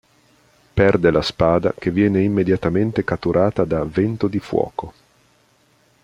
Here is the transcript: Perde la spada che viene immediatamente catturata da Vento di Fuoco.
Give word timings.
Perde 0.73 1.11
la 1.11 1.21
spada 1.21 1.75
che 1.77 1.91
viene 1.91 2.23
immediatamente 2.23 3.03
catturata 3.03 3.65
da 3.65 3.83
Vento 3.85 4.27
di 4.27 4.39
Fuoco. 4.39 4.93